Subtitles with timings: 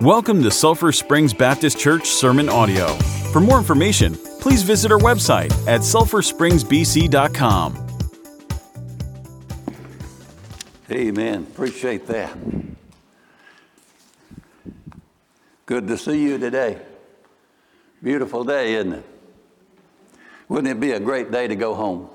[0.00, 2.94] Welcome to Sulphur Springs Baptist Church Sermon Audio.
[3.34, 7.86] For more information, please visit our website at sulphurspringsbc.com.
[10.90, 11.42] Amen.
[11.42, 12.34] Appreciate that.
[15.66, 16.80] Good to see you today.
[18.02, 19.04] Beautiful day, isn't it?
[20.48, 22.08] Wouldn't it be a great day to go home?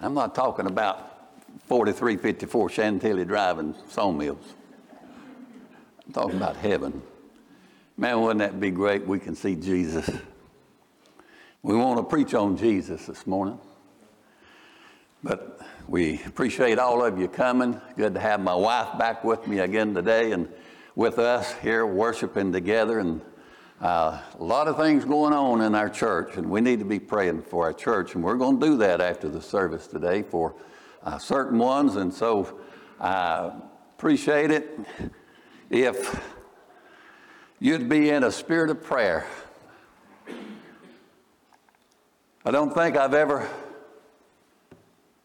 [0.00, 1.30] I'm not talking about
[1.66, 4.54] 4354 Chantilly Drive and Sawmills.
[6.12, 7.02] Talking about heaven.
[7.96, 9.06] Man, wouldn't that be great?
[9.06, 10.10] We can see Jesus.
[11.62, 13.60] We want to preach on Jesus this morning.
[15.22, 17.80] But we appreciate all of you coming.
[17.96, 20.48] Good to have my wife back with me again today and
[20.96, 22.98] with us here worshiping together.
[22.98, 23.20] And
[23.80, 26.98] uh, a lot of things going on in our church, and we need to be
[26.98, 28.16] praying for our church.
[28.16, 30.54] And we're going to do that after the service today for
[31.04, 31.94] uh, certain ones.
[31.94, 32.58] And so
[32.98, 33.54] I uh,
[33.96, 34.76] appreciate it
[35.70, 36.20] if
[37.60, 39.24] you'd be in a spirit of prayer.
[42.44, 43.48] I don't think I've ever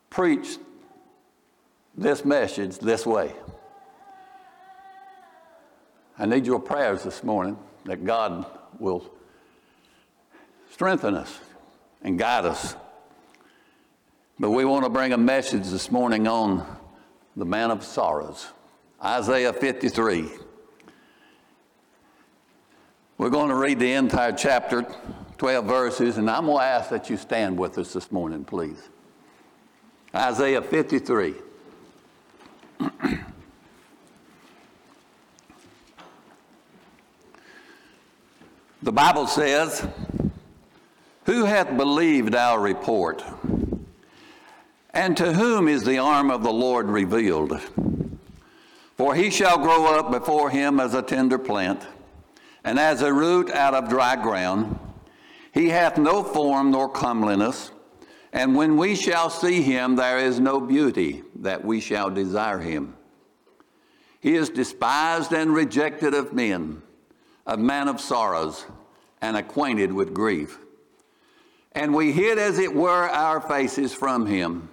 [0.10, 0.60] preached
[1.98, 3.34] this message this way.
[6.18, 8.46] I need your prayers this morning that God
[8.80, 9.10] will
[10.72, 11.40] strengthen us
[12.02, 12.76] and guide us.
[14.40, 16.66] But we want to bring a message this morning on
[17.36, 18.48] the man of sorrows.
[19.04, 20.30] Isaiah 53.
[23.18, 24.86] We're going to read the entire chapter,
[25.38, 28.90] 12 verses, and I'm going to ask that you stand with us this morning, please.
[30.14, 31.36] Isaiah 53.
[38.82, 39.88] The Bible says,
[41.26, 43.24] Who hath believed our report?
[44.94, 47.60] And to whom is the arm of the Lord revealed?
[48.96, 51.86] For he shall grow up before him as a tender plant,
[52.64, 54.80] and as a root out of dry ground.
[55.54, 57.72] He hath no form nor comeliness,
[58.34, 62.96] and when we shall see him, there is no beauty that we shall desire him.
[64.20, 66.82] He is despised and rejected of men
[67.46, 68.66] a man of sorrows
[69.22, 70.58] and acquainted with grief.
[71.74, 74.70] And we hid, as it were, our faces from him.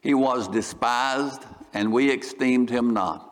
[0.00, 3.31] He was despised, and we esteemed him not.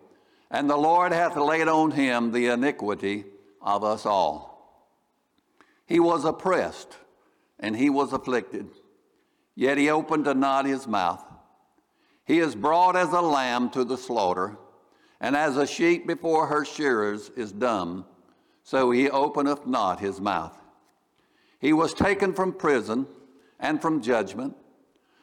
[0.51, 3.25] and the Lord hath laid on him the iniquity
[3.61, 4.85] of us all.
[5.87, 6.97] He was oppressed,
[7.59, 8.67] and he was afflicted,
[9.55, 11.23] yet he opened not his mouth.
[12.25, 14.57] He is brought as a lamb to the slaughter
[15.21, 18.05] and as a sheep before her shearers is dumb,
[18.63, 20.57] so he openeth not his mouth.
[21.59, 23.05] He was taken from prison
[23.59, 24.55] and from judgment,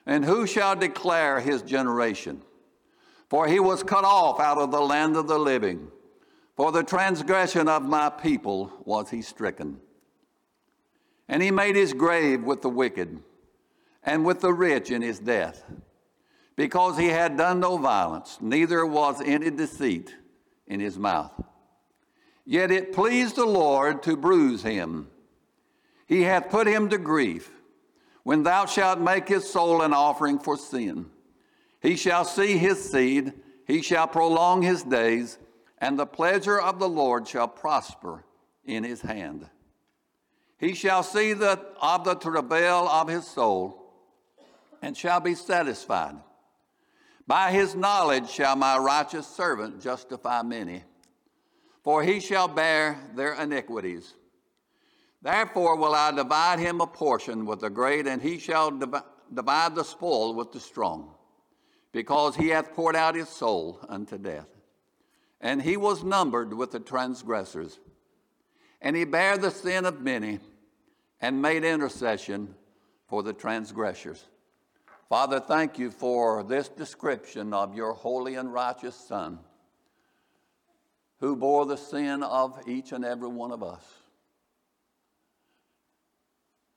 [0.07, 2.43] and who shall declare his generation?
[3.29, 5.89] For he was cut off out of the land of the living.
[6.57, 9.81] For the transgression of my people was he stricken.
[11.29, 13.23] And he made his grave with the wicked,
[14.03, 15.63] and with the rich in his death
[16.59, 20.17] because he had done no violence, neither was any deceit
[20.67, 21.31] in his mouth.
[22.45, 25.07] Yet it pleased the Lord to bruise him.
[26.09, 27.49] He hath put him to grief.
[28.25, 31.07] When thou shalt make his soul an offering for sin,
[31.81, 33.33] he shall see his seed,
[33.67, 35.39] he shall prolong his days,
[35.79, 38.25] and the pleasure of the Lord shall prosper
[38.65, 39.49] in his hand.
[40.59, 43.93] He shall see the, of the travail of his soul,
[44.83, 46.17] and shall be satisfied.
[47.27, 50.83] By his knowledge shall my righteous servant justify many,
[51.85, 54.15] for he shall bear their iniquities.
[55.21, 59.85] Therefore will I divide him a portion with the great, and he shall divide the
[59.85, 61.15] spoil with the strong,
[61.93, 64.49] because he hath poured out his soul unto death.
[65.41, 67.79] And he was numbered with the transgressors.
[68.81, 70.41] And he bare the sin of many,
[71.21, 72.55] and made intercession
[73.07, 74.25] for the transgressors.
[75.09, 79.39] Father, thank you for this description of your holy and righteous Son
[81.21, 83.83] who bore the sin of each and every one of us.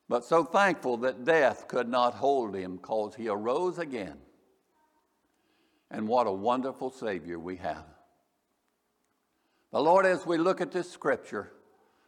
[0.09, 4.17] But so thankful that death could not hold him because he arose again.
[5.91, 7.85] And what a wonderful Savior we have.
[9.71, 11.51] The Lord, as we look at this scripture,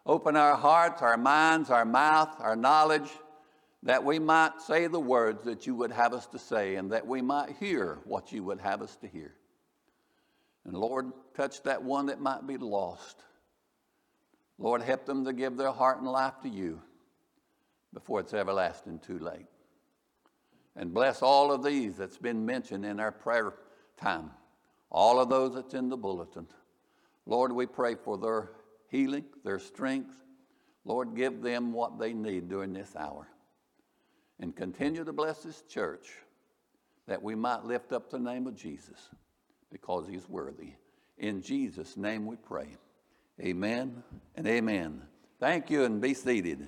[0.06, 3.10] open our hearts, our minds, our mouth, our knowledge,
[3.84, 7.06] that we might say the words that you would have us to say and that
[7.06, 9.34] we might hear what you would have us to hear.
[10.66, 13.22] And Lord, touch that one that might be lost.
[14.58, 16.82] Lord, help them to give their heart and life to you
[17.94, 19.48] before it's everlasting too late.
[20.76, 23.54] And bless all of these that's been mentioned in our prayer
[23.98, 24.32] time,
[24.90, 26.48] all of those that's in the bulletin.
[27.26, 28.52] Lord, we pray for their
[28.90, 30.16] healing, their strength.
[30.86, 33.28] Lord, give them what they need during this hour.
[34.40, 36.12] And continue to bless this church
[37.08, 39.10] that we might lift up the name of Jesus
[39.72, 40.74] because he's worthy.
[41.18, 42.68] In Jesus' name we pray.
[43.42, 44.04] Amen
[44.36, 45.02] and amen.
[45.40, 46.68] Thank you and be seated.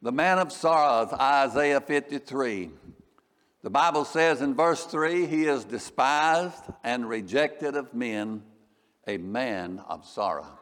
[0.00, 2.70] The man of sorrows, Isaiah 53.
[3.68, 8.42] The Bible says in verse 3 He is despised and rejected of men,
[9.06, 10.58] a man of sorrow.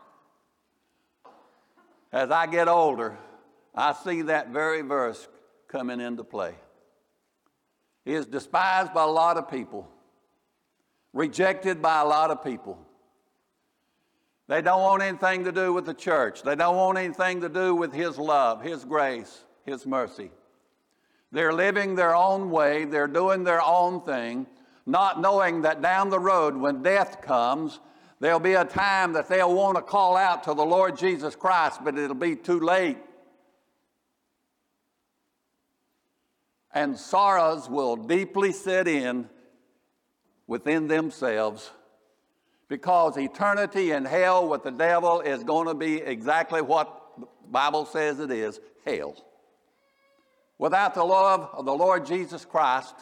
[2.12, 3.16] As I get older,
[3.72, 5.28] I see that very verse
[5.68, 6.56] coming into play.
[8.04, 9.88] He is despised by a lot of people,
[11.12, 12.76] rejected by a lot of people.
[14.48, 16.42] They don't want anything to do with the church.
[16.42, 20.32] They don't want anything to do with His love, His grace, His mercy.
[21.32, 24.46] They're living their own way, they're doing their own thing,
[24.86, 27.80] not knowing that down the road when death comes,
[28.20, 31.80] there'll be a time that they'll want to call out to the Lord Jesus Christ,
[31.84, 32.98] but it'll be too late.
[36.72, 39.28] And sorrows will deeply set in
[40.46, 41.70] within themselves
[42.68, 47.86] because eternity in hell with the devil is going to be exactly what the Bible
[47.86, 49.16] says it is hell.
[50.58, 52.94] Without the love of the Lord Jesus Christ,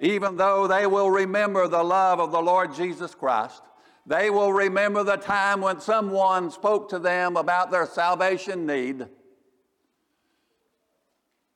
[0.00, 3.62] even though they will remember the love of the Lord Jesus Christ,
[4.06, 9.06] they will remember the time when someone spoke to them about their salvation need,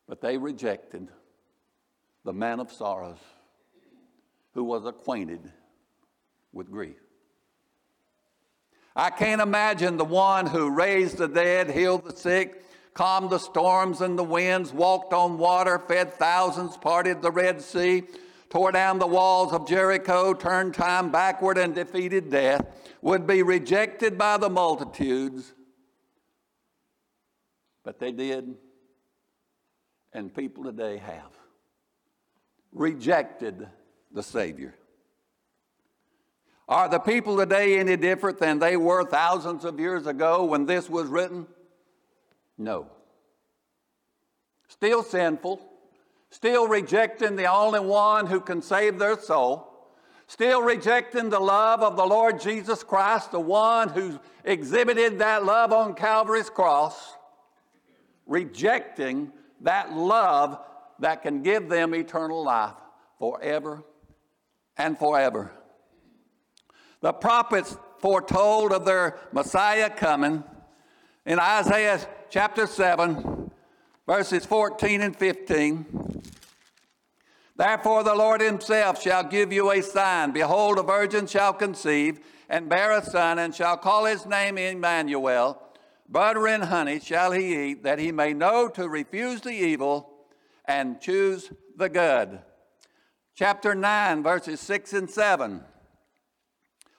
[0.08, 1.08] but they rejected
[2.24, 3.18] the man of sorrows
[4.54, 5.40] who was acquainted
[6.52, 6.96] with grief.
[8.94, 12.62] I can't imagine the one who raised the dead, healed the sick,
[12.96, 18.02] calmed the storms and the winds, walked on water, fed thousands, parted the Red Sea,
[18.48, 22.64] tore down the walls of Jericho, turned time backward, and defeated death,
[23.02, 25.52] would be rejected by the multitudes.
[27.84, 28.54] But they did,
[30.14, 31.32] and people today have
[32.72, 33.68] rejected
[34.10, 34.74] the Savior.
[36.66, 40.88] Are the people today any different than they were thousands of years ago when this
[40.88, 41.46] was written?
[42.58, 42.88] No.
[44.68, 45.60] Still sinful,
[46.30, 49.88] still rejecting the only one who can save their soul,
[50.26, 55.72] still rejecting the love of the Lord Jesus Christ, the one who exhibited that love
[55.72, 57.14] on Calvary's cross,
[58.26, 60.58] rejecting that love
[60.98, 62.74] that can give them eternal life
[63.18, 63.82] forever
[64.76, 65.52] and forever.
[67.00, 70.42] The prophets foretold of their Messiah coming
[71.24, 72.00] in Isaiah
[72.30, 73.50] chapter 7,
[74.06, 76.22] verses 14 and 15.
[77.56, 80.32] Therefore, the Lord Himself shall give you a sign.
[80.32, 85.60] Behold, a virgin shall conceive and bear a son, and shall call his name Emmanuel.
[86.08, 90.12] Butter and honey shall he eat, that he may know to refuse the evil
[90.64, 92.40] and choose the good.
[93.34, 95.60] Chapter 9, verses 6 and 7.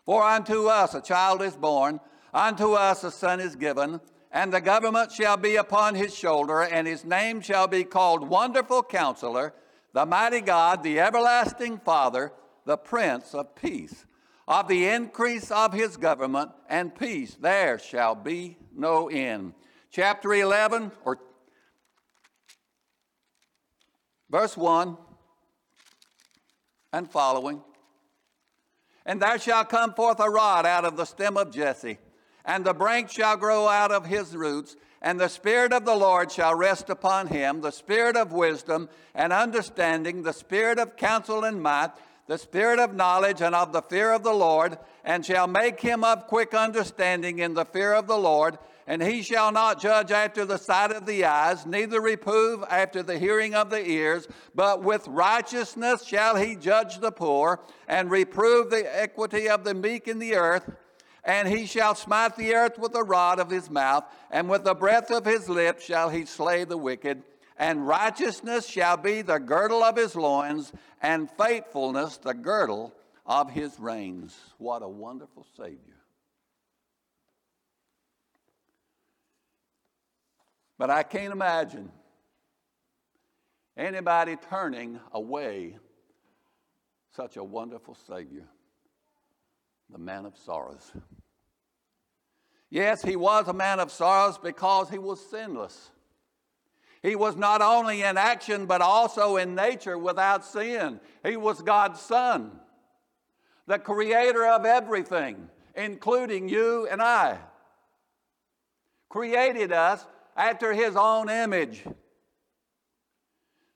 [0.05, 1.99] For unto us a child is born,
[2.33, 4.01] unto us a son is given,
[4.37, 8.83] and the government shall be upon his shoulder, and his name shall be called Wonderful
[8.83, 9.51] Counselor,
[9.93, 12.31] the Mighty God, the Everlasting Father,
[12.63, 14.05] the Prince of Peace.
[14.47, 19.55] Of the increase of his government and peace there shall be no end.
[19.89, 21.17] Chapter 11, or
[24.29, 24.97] verse 1
[26.93, 27.63] and following.
[29.03, 31.97] And there shall come forth a rod out of the stem of Jesse,
[32.47, 36.31] and the branch shall grow out of his roots, and the Spirit of the Lord
[36.31, 41.61] shall rest upon him the Spirit of wisdom and understanding, the Spirit of counsel and
[41.61, 41.91] might,
[42.27, 46.03] the Spirit of knowledge and of the fear of the Lord, and shall make him
[46.03, 48.57] of quick understanding in the fear of the Lord.
[48.89, 53.19] And he shall not judge after the sight of the eyes, neither reprove after the
[53.19, 58.85] hearing of the ears, but with righteousness shall he judge the poor, and reprove the
[58.97, 60.71] equity of the meek in the earth.
[61.27, 64.73] And he shall smite the earth with the rod of his mouth, and with the
[64.73, 67.21] breath of his lips shall he slay the wicked.
[67.59, 72.93] And righteousness shall be the girdle of his loins, and faithfulness the girdle
[73.25, 74.37] of his reins.
[74.57, 75.97] What a wonderful Savior.
[80.77, 81.91] But I can't imagine
[83.75, 85.77] anybody turning away
[87.13, 88.45] such a wonderful Savior,
[89.89, 90.93] the man of sorrows.
[92.69, 95.91] Yes, he was a man of sorrows because he was sinless.
[97.01, 100.99] He was not only in action, but also in nature without sin.
[101.23, 102.51] He was God's Son,
[103.67, 107.37] the creator of everything, including you and I.
[109.09, 110.05] Created us
[110.35, 111.83] after his own image.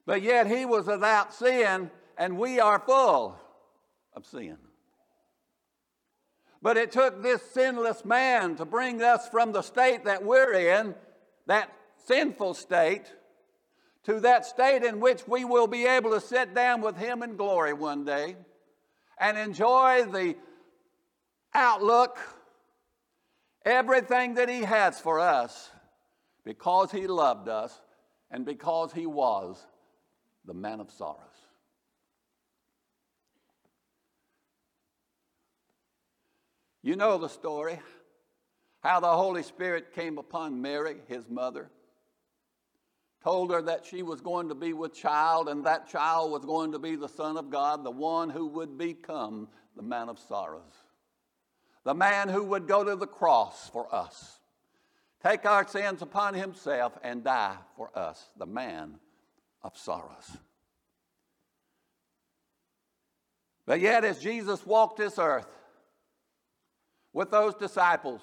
[0.06, 3.40] But yet he was without sin, and we are full
[4.14, 4.58] of sin.
[6.62, 10.96] But it took this sinless man to bring us from the state that we're in,
[11.48, 11.72] that
[12.06, 13.12] sinful state,
[14.04, 17.36] to that state in which we will be able to sit down with him in
[17.36, 18.36] glory one day
[19.20, 20.36] and enjoy the
[21.54, 22.18] outlook,
[23.66, 25.70] everything that he has for us
[26.44, 27.80] because he loved us
[28.32, 29.66] and because he was
[30.46, 31.31] the man of sorrows.
[36.82, 37.80] You know the story
[38.82, 41.70] how the Holy Spirit came upon Mary, his mother,
[43.24, 46.72] told her that she was going to be with child, and that child was going
[46.72, 50.74] to be the Son of God, the one who would become the man of sorrows,
[51.84, 54.40] the man who would go to the cross for us
[55.24, 58.96] take our sins upon himself and die for us, the man
[59.64, 60.38] of sorrows.
[63.66, 65.48] But yet, as Jesus walked this earth
[67.22, 68.20] with those disciples,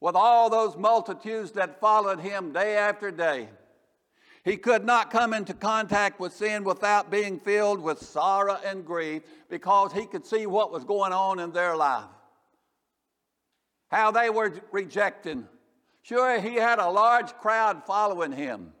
[0.00, 3.48] with all those multitudes that followed him day after day,
[4.44, 9.22] he could not come into contact with sin without being filled with sorrow and grief
[9.48, 12.08] because he could see what was going on in their life.
[13.92, 15.46] How they were rejecting
[16.02, 18.72] Sure, he had a large crowd following him.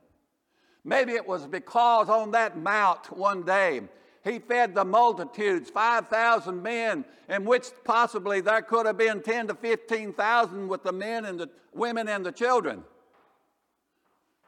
[0.84, 3.80] Maybe it was because on that mount one day
[4.24, 9.54] he fed the multitudes, 5,000 men, in which possibly there could have been 10 to
[9.54, 12.82] 15,000 with the men and the women and the children.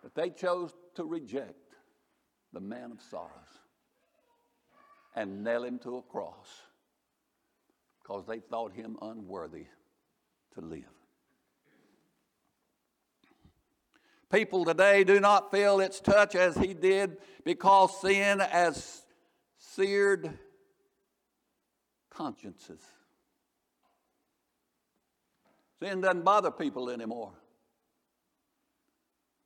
[0.02, 1.74] But they chose to reject
[2.54, 3.30] the man of sorrows
[5.14, 6.62] and nail him to a cross
[8.02, 9.66] because they thought him unworthy
[10.54, 10.84] to live.
[14.32, 19.05] People today do not feel its touch as he did because sin has
[19.76, 20.32] seared
[22.10, 22.80] consciences.
[25.80, 27.32] Sin doesn't bother people anymore.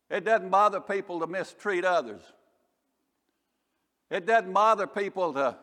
[0.08, 2.22] It doesn't bother people to mistreat others.
[4.08, 5.56] It doesn't bother people to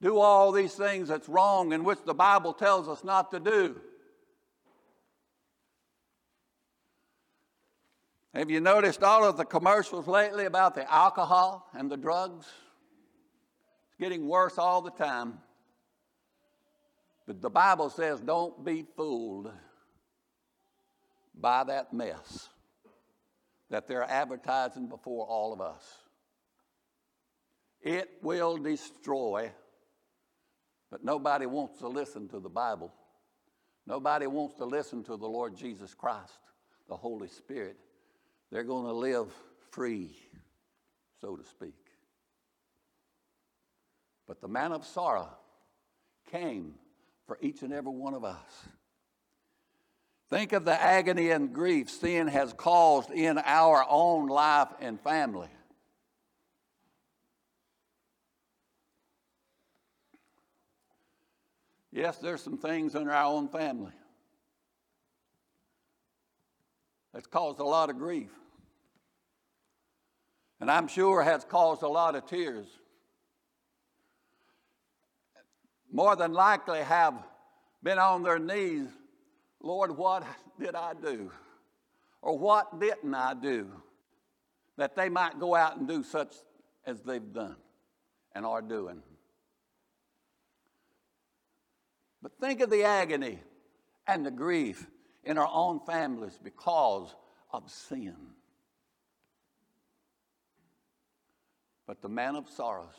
[0.00, 3.78] do all these things that's wrong and which the Bible tells us not to do.
[8.34, 12.46] Have you noticed all of the commercials lately about the alcohol and the drugs?
[14.00, 15.38] Getting worse all the time.
[17.26, 19.52] But the Bible says don't be fooled
[21.34, 22.48] by that mess
[23.70, 25.84] that they're advertising before all of us.
[27.82, 29.52] It will destroy,
[30.90, 32.92] but nobody wants to listen to the Bible.
[33.86, 36.38] Nobody wants to listen to the Lord Jesus Christ,
[36.88, 37.76] the Holy Spirit
[38.50, 39.32] they're going to live
[39.70, 40.10] free,
[41.20, 41.74] so to speak.
[44.28, 45.30] But the man of sorrow
[46.30, 46.74] came
[47.26, 48.68] for each and every one of us.
[50.28, 55.48] Think of the agony and grief sin has caused in our own life and family.
[61.90, 63.92] Yes, there's some things in our own family
[67.14, 68.30] that's caused a lot of grief.
[70.60, 72.66] And I'm sure has caused a lot of tears.
[75.90, 77.14] More than likely have
[77.82, 78.88] been on their knees,
[79.60, 80.24] Lord, what
[80.60, 81.30] did I do?
[82.20, 83.70] Or what didn't I do?
[84.76, 86.34] That they might go out and do such
[86.84, 87.56] as they've done
[88.34, 89.02] and are doing.
[92.22, 93.38] But think of the agony
[94.06, 94.86] and the grief
[95.24, 97.14] in our own families because
[97.52, 98.16] of sin.
[101.86, 102.94] But the man of sorrows,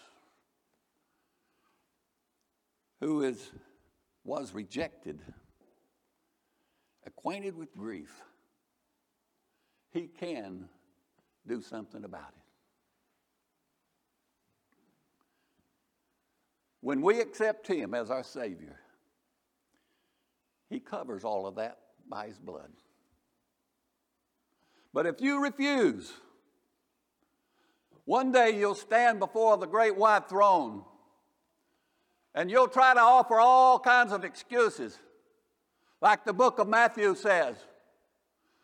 [3.00, 3.52] who is,
[4.24, 5.22] was rejected,
[7.06, 8.12] acquainted with grief,
[9.92, 10.70] he can
[11.48, 12.44] do something about it.
[16.82, 18.80] When we accept Him as our Savior,
[20.70, 22.72] He covers all of that by His blood.
[24.94, 26.12] But if you refuse,
[28.06, 30.84] one day you'll stand before the great white throne
[32.36, 34.98] and you'll try to offer all kinds of excuses.
[36.02, 37.56] Like the book of Matthew says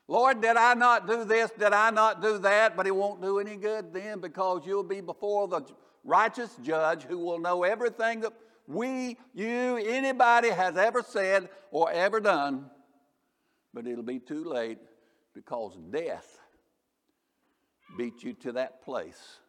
[0.07, 1.49] Lord, did I not do this?
[1.57, 2.77] Did I not do that?
[2.77, 5.63] But it won't do any good then because you'll be before the
[6.03, 8.33] righteous judge who will know everything that
[8.67, 12.69] we, you, anybody has ever said or ever done.
[13.73, 14.77] But it'll be too late
[15.33, 16.39] because death
[17.97, 19.39] beat you to that place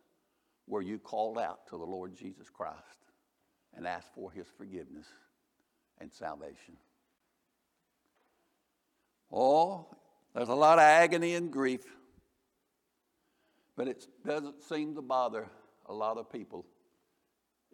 [0.65, 3.06] where you called out to the Lord Jesus Christ
[3.77, 5.07] and ask for his forgiveness
[6.01, 6.77] and salvation.
[9.33, 9.87] Oh,
[10.35, 11.85] there's a lot of agony and grief,
[13.77, 15.49] but it doesn't seem to bother
[15.87, 16.65] a lot of people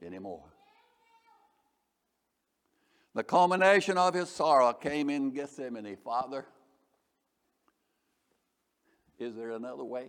[0.05, 0.45] anymore.
[3.15, 5.97] The culmination of his sorrow came in Gethsemane.
[6.03, 6.47] Father,
[9.19, 10.07] is there another way?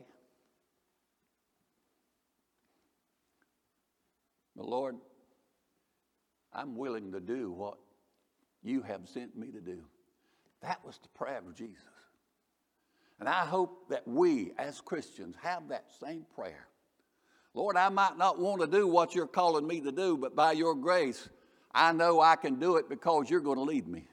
[4.55, 4.95] But Lord,
[6.53, 7.77] I'm willing to do what
[8.63, 9.79] you have sent me to do.
[10.61, 11.83] That was the prayer of Jesus.
[13.19, 16.67] And I hope that we as Christians have that same prayer.
[17.53, 20.53] Lord, I might not want to do what you're calling me to do, but by
[20.53, 21.29] your grace,
[21.73, 24.05] I know I can do it because you're going to lead me,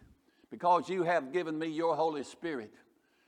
[0.50, 2.73] because you have given me your Holy Spirit,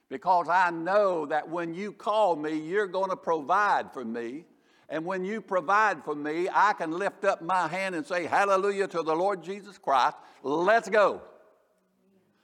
[0.09, 4.45] because I know that when you call me, you're going to provide for me.
[4.93, 8.87] And when you provide for me, I can lift up my hand and say, Hallelujah
[8.89, 10.19] to the Lord Jesus Christ.
[10.43, 11.23] Let's go.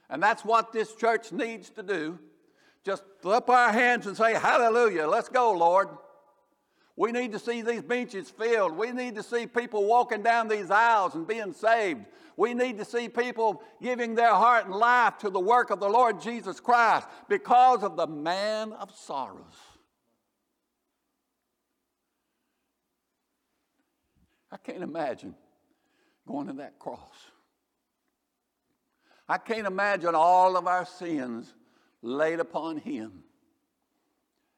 [0.08, 2.18] And that's what this church needs to do.
[2.86, 5.06] Just up our hands and say, Hallelujah.
[5.06, 5.88] Let's go, Lord.
[6.96, 8.78] We need to see these benches filled.
[8.78, 12.06] We need to see people walking down these aisles and being saved.
[12.38, 15.88] We need to see people giving their heart and life to the work of the
[15.88, 19.67] Lord Jesus Christ because of the man of sorrows.
[24.50, 25.34] I can't imagine
[26.26, 27.14] going to that cross.
[29.28, 31.54] I can't imagine all of our sins
[32.00, 33.24] laid upon him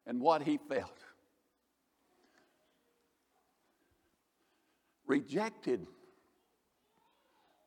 [0.06, 0.98] and what he felt.
[5.06, 5.86] Rejected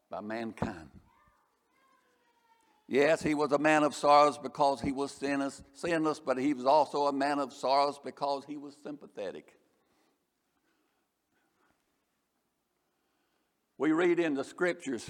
[0.10, 0.90] by mankind.
[2.88, 6.66] Yes, he was a man of sorrows because he was sinless, sinless, but he was
[6.66, 9.58] also a man of sorrows because he was sympathetic.
[13.84, 15.10] We read in the scriptures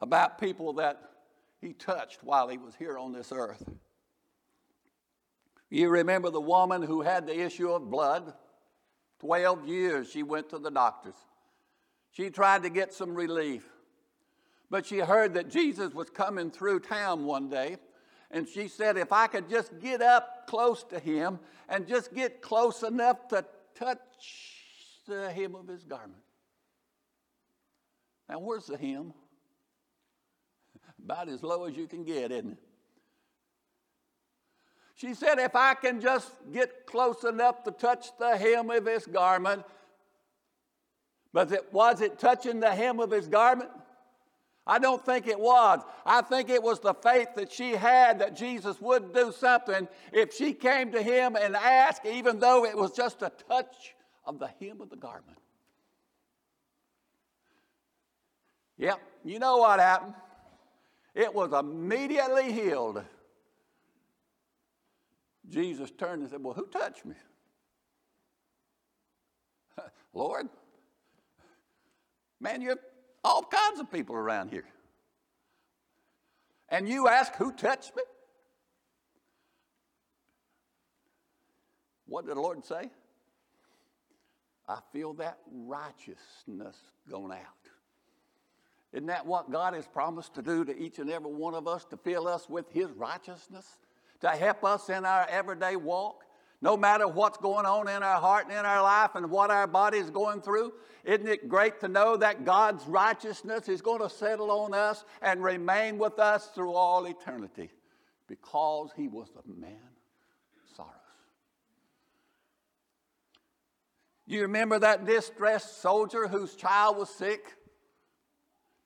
[0.00, 1.02] about people that
[1.60, 3.68] he touched while he was here on this earth.
[5.68, 8.34] You remember the woman who had the issue of blood?
[9.18, 11.16] 12 years she went to the doctors.
[12.12, 13.68] She tried to get some relief.
[14.70, 17.78] But she heard that Jesus was coming through town one day.
[18.30, 22.42] And she said, if I could just get up close to him and just get
[22.42, 23.98] close enough to touch
[25.08, 26.22] the hem of his garment.
[28.28, 29.12] Now, where's the hem?
[31.02, 32.58] About as low as you can get, isn't it?
[34.94, 39.06] She said, If I can just get close enough to touch the hem of his
[39.06, 39.64] garment,
[41.32, 43.70] but it, was it touching the hem of his garment?
[44.66, 45.80] I don't think it was.
[46.04, 50.34] I think it was the faith that she had that Jesus would do something if
[50.34, 53.94] she came to him and asked, even though it was just a touch
[54.26, 55.38] of the hem of the garment.
[58.78, 60.14] Yep, you know what happened?
[61.14, 63.02] It was immediately healed.
[65.48, 67.14] Jesus turned and said, Well, who touched me?
[70.14, 70.48] Lord,
[72.40, 72.78] man, you have
[73.24, 74.66] all kinds of people around here.
[76.68, 78.02] And you ask, Who touched me?
[82.06, 82.90] What did the Lord say?
[84.68, 86.76] I feel that righteousness
[87.10, 87.67] going out.
[88.92, 91.84] Isn't that what God has promised to do to each and every one of us?
[91.86, 93.66] To fill us with His righteousness?
[94.20, 96.24] To help us in our everyday walk?
[96.60, 99.68] No matter what's going on in our heart and in our life and what our
[99.68, 100.72] body is going through,
[101.04, 105.42] isn't it great to know that God's righteousness is going to settle on us and
[105.42, 107.70] remain with us through all eternity
[108.26, 110.94] because He was the man of sorrows.
[114.26, 117.54] You remember that distressed soldier whose child was sick?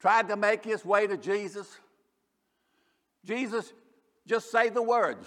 [0.03, 1.79] Tried to make his way to Jesus.
[3.25, 3.73] Jesus,
[4.27, 5.25] just say the words.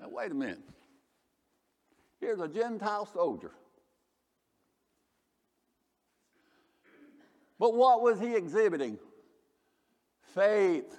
[0.00, 0.58] Now, wait a minute.
[2.20, 3.52] Here's a Gentile soldier.
[7.60, 8.98] But what was he exhibiting?
[10.34, 10.92] Faith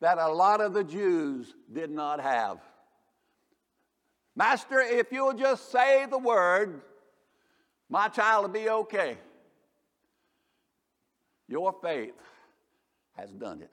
[0.00, 2.58] that a lot of the Jews did not have.
[4.34, 6.80] Master, if you'll just say the word,
[7.88, 9.16] my child will be okay.
[11.48, 12.14] Your faith
[13.16, 13.72] has done it.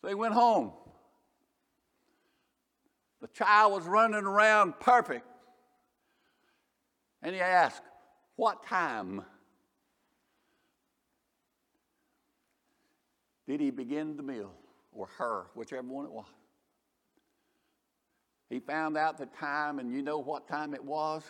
[0.00, 0.72] So he went home.
[3.20, 5.26] The child was running around perfect.
[7.22, 7.82] And he asked,
[8.34, 9.22] What time
[13.46, 14.52] did he begin the meal?
[14.92, 16.26] Or her, whichever one it was.
[18.50, 21.22] He found out the time, and you know what time it was?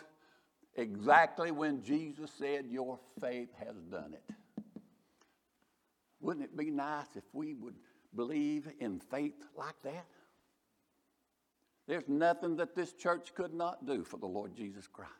[0.75, 4.23] Exactly when Jesus said, Your faith has done it.
[6.19, 7.75] Wouldn't it be nice if we would
[8.15, 10.05] believe in faith like that?
[11.87, 15.11] There's nothing that this church could not do for the Lord Jesus Christ.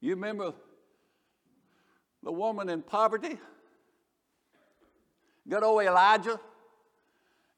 [0.00, 0.52] You remember
[2.22, 3.38] the woman in poverty?
[5.48, 6.40] Good old Elijah.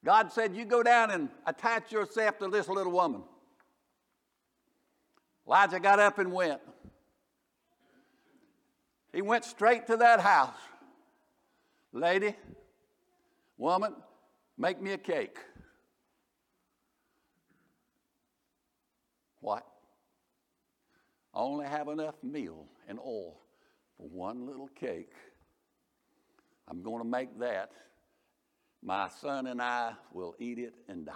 [0.05, 3.23] God said, You go down and attach yourself to this little woman.
[5.47, 6.61] Elijah got up and went.
[9.11, 10.55] He went straight to that house.
[11.91, 12.35] Lady,
[13.57, 13.95] woman,
[14.57, 15.37] make me a cake.
[19.39, 19.65] What?
[21.33, 23.39] I only have enough meal and oil
[23.97, 25.13] for one little cake.
[26.67, 27.71] I'm going to make that.
[28.85, 31.13] My son and I will eat it and die.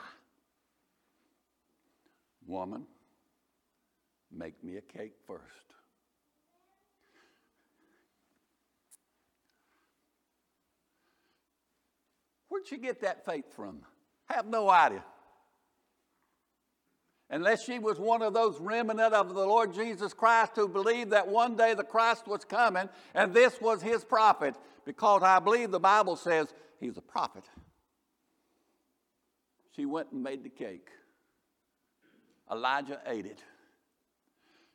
[2.47, 2.87] Woman,
[4.31, 5.43] make me a cake first.
[12.47, 13.81] Where'd she get that faith from?
[14.25, 15.03] Have no idea.
[17.29, 21.27] Unless she was one of those remnant of the Lord Jesus Christ who believed that
[21.27, 24.55] one day the Christ was coming and this was his prophet,
[24.85, 27.43] because I believe the Bible says he's a prophet.
[29.75, 30.89] She went and made the cake.
[32.51, 33.43] Elijah ate it.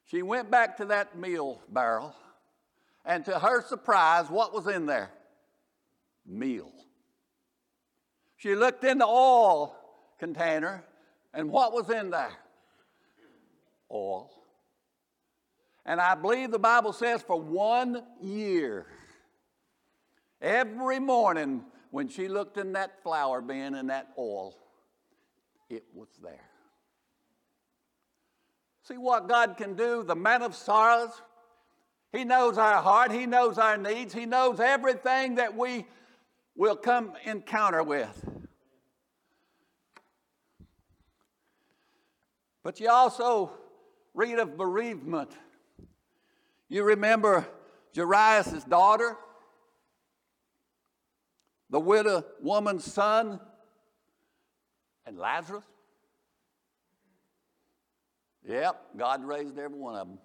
[0.06, 2.14] She went back to that meal barrel,
[3.04, 5.10] and to her surprise, what was in there?
[6.26, 6.72] Meal.
[8.36, 9.76] She looked in the oil
[10.18, 10.84] container,
[11.32, 12.32] and what was in there?
[13.90, 14.30] Oil.
[15.86, 18.86] And I believe the Bible says for one year,
[20.40, 21.64] every morning
[21.94, 24.58] when she looked in that flour bin and that oil,
[25.70, 26.50] it was there.
[28.82, 30.02] See what God can do?
[30.02, 31.22] The man of sorrows.
[32.10, 33.12] He knows our heart.
[33.12, 34.12] He knows our needs.
[34.12, 35.86] He knows everything that we
[36.56, 38.28] will come encounter with.
[42.64, 43.52] But you also
[44.14, 45.30] read of bereavement.
[46.68, 47.46] You remember
[47.94, 49.16] Jairus' daughter,
[51.70, 53.40] the widow woman's son,
[55.06, 55.64] and Lazarus?
[58.46, 60.18] Yep, God raised every one of them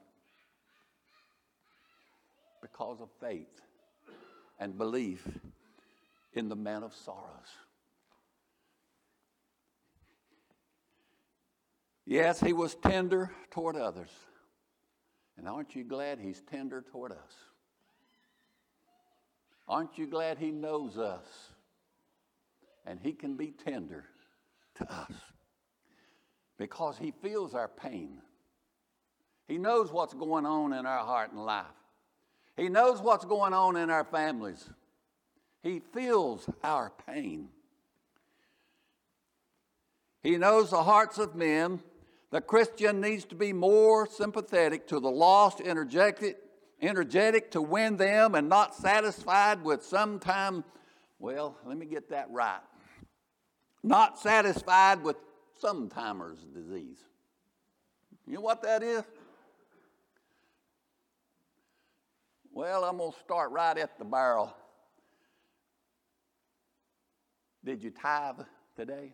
[2.62, 3.62] because of faith
[4.60, 5.26] and belief
[6.34, 7.26] in the man of sorrows.
[12.06, 14.10] Yes, he was tender toward others.
[15.38, 17.34] And aren't you glad he's tender toward us?
[19.70, 21.26] Aren't you glad he knows us?
[22.86, 24.06] And he can be tender
[24.76, 25.12] to us
[26.58, 28.22] because he feels our pain.
[29.48, 31.66] He knows what's going on in our heart and life.
[32.58, 34.68] He knows what's going on in our families.
[35.62, 37.50] He feels our pain.
[40.24, 41.80] He knows the hearts of men
[42.32, 46.38] the Christian needs to be more sympathetic to the lost, energetic,
[46.82, 50.64] energetic to win them, and not satisfied with sometime,
[51.20, 52.62] well, let me get that right.
[53.84, 55.18] Not satisfied with
[55.62, 57.00] sometimer's disease.
[58.26, 59.04] You know what that is?
[62.52, 64.54] Well, I'm going to start right at the barrel.
[67.64, 68.40] Did you tithe
[68.76, 69.14] today?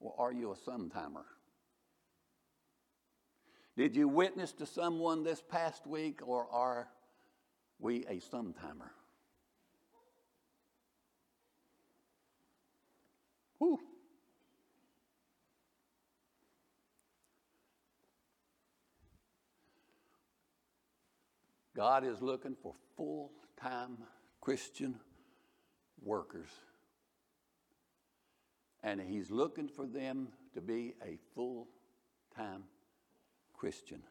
[0.00, 1.24] Or are you a sometimer?
[3.76, 6.88] Did you witness to someone this past week, or are
[7.78, 8.90] we a sometimer?
[13.58, 13.80] Whew.
[21.74, 23.96] God is looking for full time
[24.42, 25.00] Christian
[26.02, 26.50] workers.
[28.82, 31.68] And He's looking for them to be a full
[32.36, 32.64] time
[33.62, 34.02] Christian.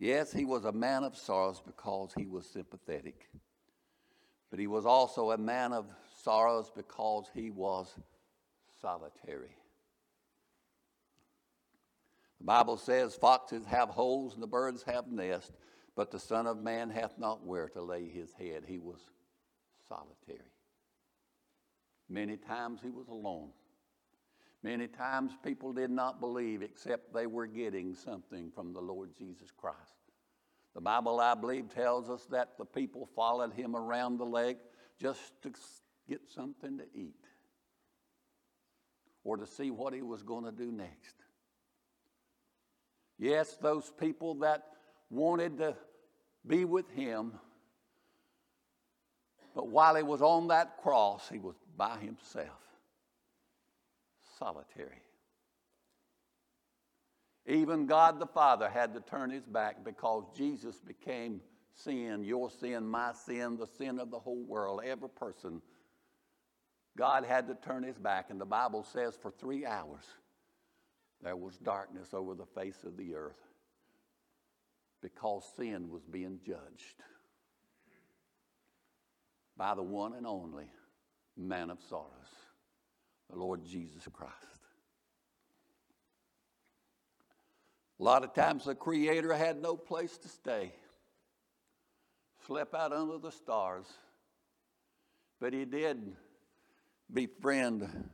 [0.00, 3.28] Yes, he was a man of sorrows because he was sympathetic,
[4.50, 5.86] but he was also a man of
[6.24, 7.94] sorrows because he was
[8.80, 9.54] solitary.
[12.40, 15.52] The Bible says, Foxes have holes and the birds have nests,
[15.94, 18.64] but the Son of Man hath not where to lay his head.
[18.66, 18.98] He was
[19.88, 20.50] solitary.
[22.08, 23.50] Many times he was alone.
[24.62, 29.50] Many times people did not believe except they were getting something from the Lord Jesus
[29.56, 29.78] Christ.
[30.74, 34.58] The Bible, I believe, tells us that the people followed him around the lake
[35.00, 35.52] just to
[36.08, 37.24] get something to eat
[39.24, 41.14] or to see what he was going to do next.
[43.18, 44.64] Yes, those people that
[45.10, 45.74] wanted to
[46.46, 47.32] be with him,
[49.54, 52.69] but while he was on that cross, he was by himself
[54.40, 55.02] solitary.
[57.46, 61.40] Even God the Father had to turn his back because Jesus became
[61.74, 65.62] sin, your sin, my sin, the sin of the whole world, every person.
[66.96, 70.04] God had to turn his back, and the Bible says for three hours
[71.22, 73.40] there was darkness over the face of the earth
[75.02, 77.02] because sin was being judged
[79.56, 80.66] by the one and only
[81.36, 82.49] man of sorrows
[83.30, 84.34] the Lord Jesus Christ.
[87.98, 90.72] A lot of times the Creator had no place to stay,
[92.46, 93.84] slept out under the stars,
[95.38, 96.16] but He did
[97.12, 98.08] befriend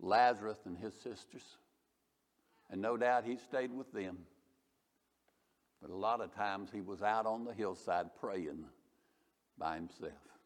[0.00, 1.44] Lazarus and his sisters,
[2.70, 4.18] and no doubt He stayed with them.
[5.82, 8.64] But a lot of times He was out on the hillside praying
[9.58, 10.37] by Himself.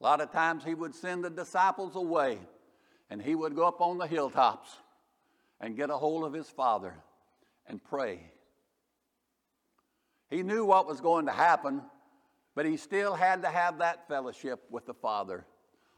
[0.00, 2.38] A lot of times he would send the disciples away
[3.10, 4.78] and he would go up on the hilltops
[5.60, 6.94] and get a hold of his father
[7.66, 8.20] and pray.
[10.30, 11.82] He knew what was going to happen,
[12.54, 15.44] but he still had to have that fellowship with the Father.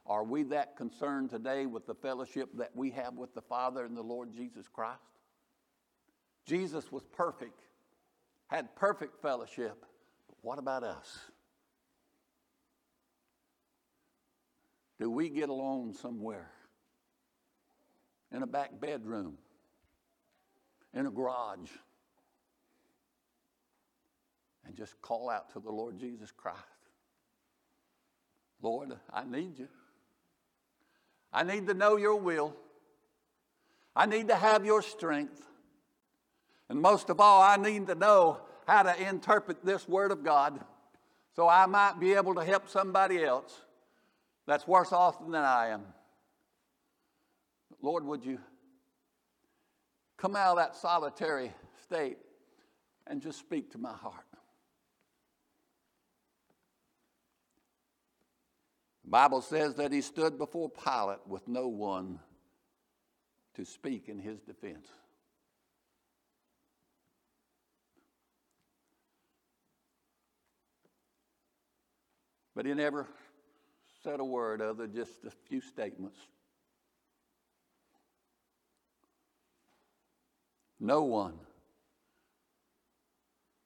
[0.07, 3.97] Are we that concerned today with the fellowship that we have with the Father and
[3.97, 4.99] the Lord Jesus Christ?
[6.47, 7.61] Jesus was perfect,
[8.49, 9.85] had perfect fellowship.
[10.27, 11.31] But what about us?
[15.03, 16.49] Do we get alone somewhere?
[18.31, 19.37] In a back bedroom?
[20.95, 21.71] In a garage?
[24.65, 26.61] And just call out to the Lord Jesus Christ
[28.63, 29.67] Lord, I need you.
[31.33, 32.55] I need to know your will.
[33.97, 35.43] I need to have your strength.
[36.69, 38.39] And most of all, I need to know
[38.69, 40.61] how to interpret this Word of God
[41.35, 43.63] so I might be able to help somebody else
[44.47, 45.83] that's worse off than I am.
[47.81, 48.39] Lord, would you
[50.17, 51.53] come out of that solitary
[51.83, 52.19] state
[53.07, 54.25] and just speak to my heart?
[59.05, 62.21] The Bible says that he stood before Pilate with no one
[63.55, 64.87] to speak in his defense.
[72.55, 73.09] But he never
[74.03, 76.19] said a word other than just a few statements.
[80.81, 81.35] No one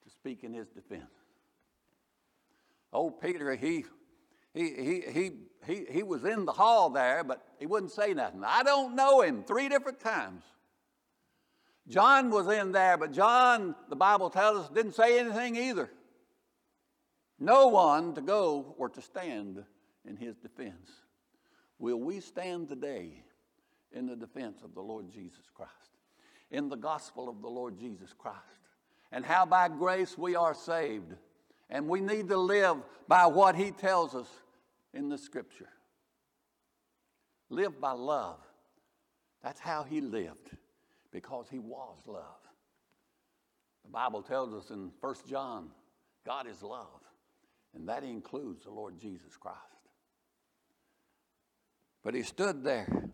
[0.04, 1.04] to speak in his defense.
[2.92, 3.84] Old Peter, he,
[4.52, 5.30] he, he, he,
[5.66, 8.42] he, he was in the hall there, but he wouldn't say nothing.
[8.44, 10.44] I don't know him three different times.
[11.88, 15.90] John was in there, but John, the Bible tells us, didn't say anything either.
[17.38, 19.64] No one to go or to stand
[20.06, 20.90] in his defense.
[21.78, 23.22] Will we stand today
[23.92, 25.72] in the defense of the Lord Jesus Christ,
[26.50, 28.38] in the gospel of the Lord Jesus Christ,
[29.12, 31.14] and how by grace we are saved?
[31.68, 32.76] And we need to live
[33.08, 34.28] by what he tells us
[34.94, 35.68] in the scripture.
[37.50, 38.38] Live by love.
[39.42, 40.50] That's how he lived,
[41.12, 42.22] because he was love.
[43.84, 45.70] The Bible tells us in 1 John,
[46.24, 47.00] God is love,
[47.74, 49.75] and that includes the Lord Jesus Christ.
[52.06, 53.10] But he stood there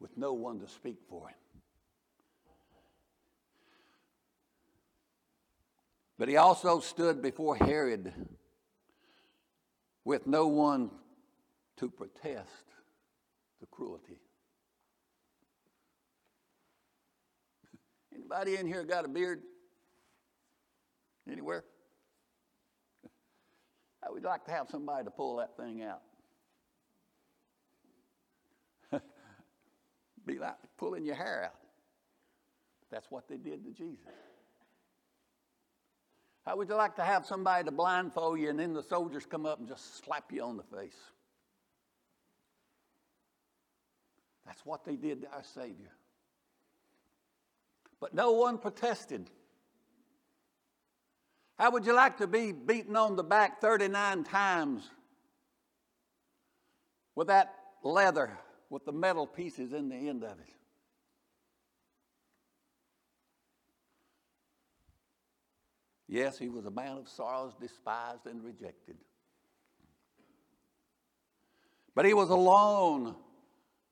[0.00, 1.36] with no one to speak for him.
[6.18, 8.12] But he also stood before Herod
[10.04, 10.90] with no one
[11.76, 12.64] to protest
[13.60, 14.18] the cruelty.
[18.12, 19.40] Anybody in here got a beard?
[21.30, 21.62] Anywhere?
[24.04, 26.02] I would like to have somebody to pull that thing out.
[30.26, 31.60] Be like pulling your hair out.
[32.90, 34.06] That's what they did to Jesus.
[36.44, 39.46] How would you like to have somebody to blindfold you and then the soldiers come
[39.46, 40.96] up and just slap you on the face?
[44.46, 45.90] That's what they did to our Savior.
[47.98, 49.30] But no one protested.
[51.58, 54.82] How would you like to be beaten on the back 39 times
[57.14, 58.38] with that leather
[58.70, 60.54] with the metal pieces in the end of it?
[66.06, 68.96] Yes, he was a man of sorrows, despised and rejected.
[71.94, 73.16] But he was alone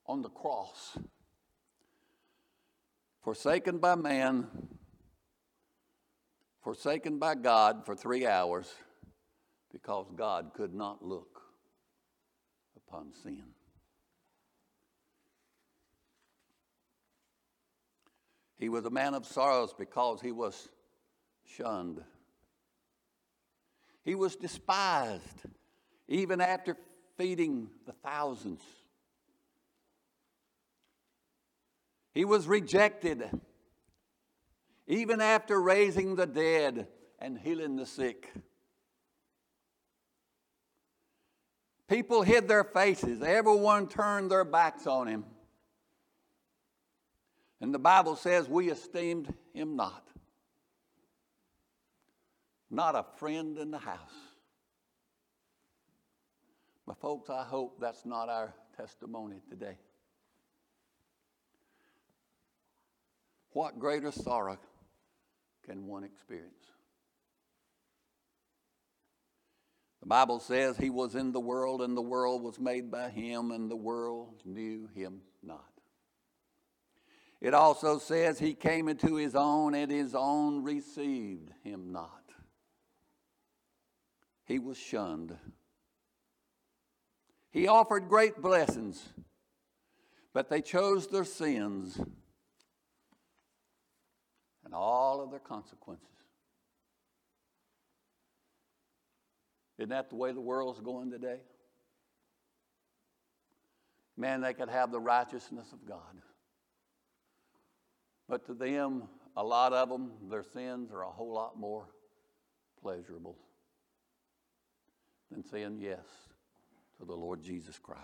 [0.06, 0.98] on the cross,
[3.22, 4.46] forsaken by man,
[6.62, 8.72] forsaken by God for three hours,
[9.72, 11.40] because God could not look
[12.76, 13.44] upon sin.
[18.62, 20.68] He was a man of sorrows because he was
[21.44, 22.00] shunned.
[24.04, 25.42] He was despised
[26.06, 26.76] even after
[27.18, 28.62] feeding the thousands.
[32.14, 33.28] He was rejected
[34.86, 36.86] even after raising the dead
[37.18, 38.32] and healing the sick.
[41.88, 45.24] People hid their faces, everyone turned their backs on him.
[47.62, 50.06] And the Bible says, We esteemed him not
[52.72, 53.98] not a friend in the house.
[56.86, 59.76] But, folks, I hope that's not our testimony today.
[63.50, 64.58] What greater sorrow
[65.66, 66.54] can one experience?
[70.00, 73.52] The Bible says he was in the world, and the world was made by him,
[73.52, 75.71] and the world knew him not.
[77.42, 82.22] It also says he came into his own, and his own received him not
[84.52, 85.34] he was shunned.
[87.50, 89.02] He offered great blessings,
[90.32, 91.98] but they chose their sins
[94.64, 96.06] and all of their consequences.
[99.78, 101.40] Isn't that the way the world's going today?
[104.18, 106.22] Man, they could have the righteousness of God.
[108.32, 109.02] But to them,
[109.36, 111.90] a lot of them, their sins are a whole lot more
[112.80, 113.36] pleasurable
[115.30, 116.06] than saying yes
[116.98, 118.00] to the Lord Jesus Christ.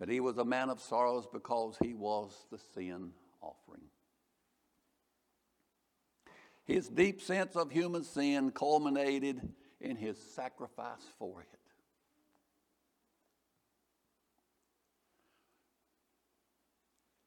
[0.00, 3.10] But he was a man of sorrows because he was the sin
[3.42, 3.84] offering.
[6.64, 9.38] His deep sense of human sin culminated
[9.82, 11.58] in his sacrifice for it.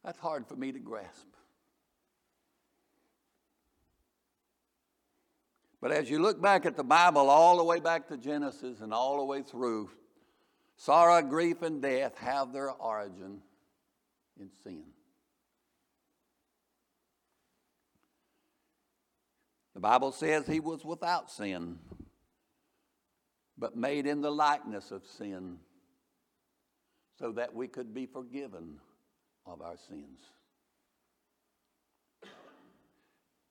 [0.03, 1.27] That's hard for me to grasp.
[5.79, 8.93] But as you look back at the Bible, all the way back to Genesis and
[8.93, 9.89] all the way through,
[10.75, 13.41] sorrow, grief, and death have their origin
[14.39, 14.83] in sin.
[19.73, 21.79] The Bible says he was without sin,
[23.57, 25.57] but made in the likeness of sin,
[27.17, 28.79] so that we could be forgiven
[29.45, 30.19] of our sins.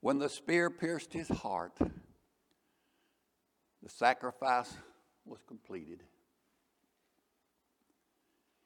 [0.00, 1.76] When the spear pierced his heart,
[3.82, 4.72] the sacrifice
[5.24, 6.02] was completed.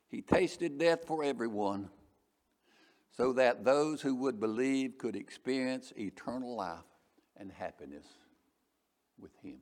[0.09, 1.91] He tasted death for everyone
[3.17, 6.85] so that those who would believe could experience eternal life
[7.37, 8.07] and happiness
[9.19, 9.59] with Him.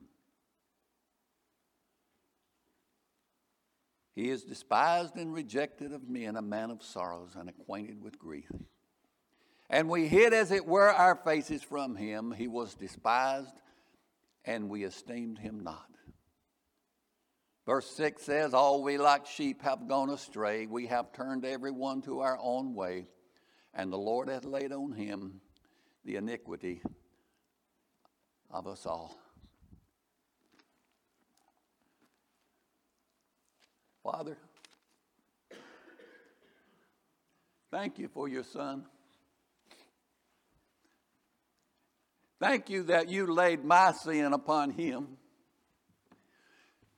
[4.15, 8.51] He is despised and rejected of men, a man of sorrows and acquainted with grief.
[9.69, 12.31] And we hid, as it were, our faces from him.
[12.31, 13.55] He was despised
[14.45, 15.87] and we esteemed him not.
[17.65, 20.67] Verse 6 says, All we like sheep have gone astray.
[20.67, 23.07] We have turned every one to our own way,
[23.73, 25.39] and the Lord hath laid on him
[26.03, 26.81] the iniquity
[28.51, 29.17] of us all.
[34.03, 34.35] Father,
[37.71, 38.85] thank you for your son.
[42.41, 45.17] Thank you that you laid my sin upon him.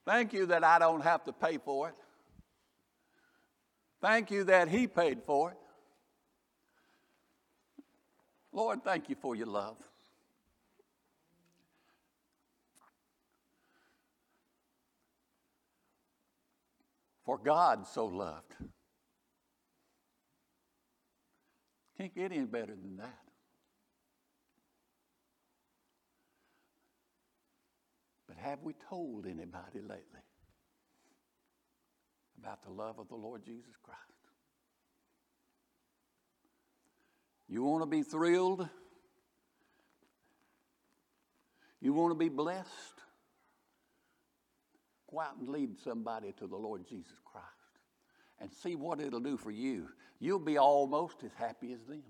[0.03, 1.95] Thank you that I don't have to pay for it.
[4.01, 5.58] Thank you that he paid for it.
[8.51, 9.78] Lord, thank you for your love.
[17.26, 18.53] For God so loved
[21.97, 23.19] Can't get any better than that.
[28.28, 30.26] But have we told anybody lately
[32.39, 34.01] about the love of the Lord Jesus Christ?
[37.47, 38.67] You want to be thrilled?
[41.80, 42.69] You want to be blessed?
[45.16, 47.47] Go out and lead somebody to the Lord Jesus Christ
[48.41, 49.88] and see what it'll do for you.
[50.20, 52.03] You'll be almost as happy as them.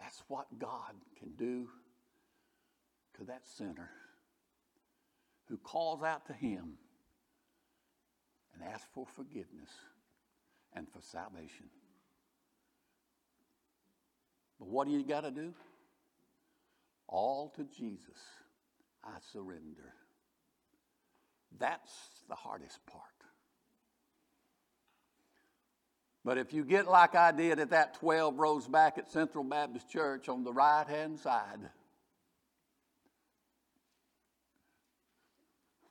[0.00, 1.68] That's what God can do
[3.18, 3.90] to that sinner
[5.48, 6.78] who calls out to Him
[8.54, 9.70] and asks for forgiveness
[10.72, 11.66] and for salvation.
[14.58, 15.52] But what do you got to do?
[17.14, 18.18] All to Jesus
[19.04, 19.94] I surrender.
[21.56, 21.92] That's
[22.28, 23.02] the hardest part.
[26.24, 29.88] But if you get like I did at that 12 rows back at Central Baptist
[29.88, 31.60] Church on the right hand side,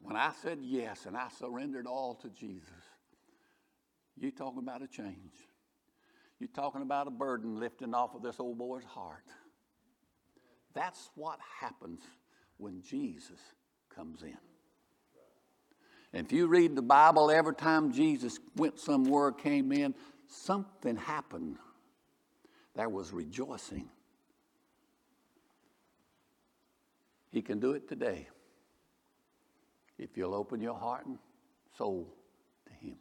[0.02, 2.68] when I said yes and I surrendered all to Jesus,
[4.18, 5.36] you're talking about a change.
[6.38, 9.24] You're talking about a burden lifting off of this old boy's heart.
[10.74, 12.02] That's what happens
[12.58, 13.40] when Jesus
[13.94, 14.38] comes in.
[16.14, 19.96] And if you read the Bible, every time Jesus went somewhere, came in,
[20.28, 21.58] something happened.
[22.76, 23.90] There was rejoicing.
[27.32, 28.28] He can do it today
[29.98, 31.18] if you'll open your heart and
[31.78, 32.14] soul
[32.68, 32.98] to Him.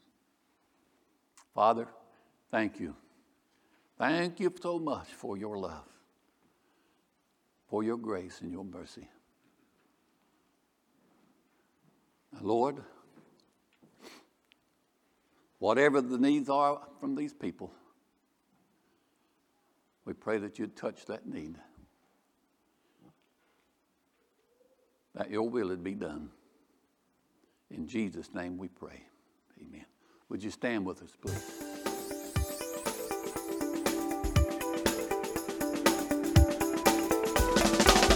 [1.55, 1.87] Father,
[2.51, 2.97] thank you.
[3.99, 5.87] Thank you so much for your love,
[7.73, 9.09] for your grace and your mercy.
[12.43, 12.77] Lord,
[15.59, 17.73] whatever the needs are from these people,
[20.05, 21.57] we pray that you'd touch that need.
[25.15, 26.29] That your will would be done.
[27.71, 29.03] In Jesus' name we pray.
[29.59, 29.87] Amen.
[30.29, 31.72] Would you stand with us, please?